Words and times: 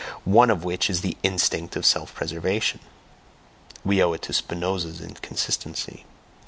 one 0.25 0.49
of 0.49 0.63
which 0.63 0.89
is 0.89 1.01
the 1.01 1.15
instinct 1.21 1.75
of 1.75 1.85
self 1.85 2.11
preservation 2.15 2.79
(we 3.85 4.01
owe 4.01 4.13
it 4.13 4.23
to 4.23 4.33
Spinoza's 4.33 4.99
inconsistency). 4.99 6.05